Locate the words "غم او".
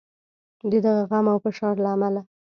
1.09-1.37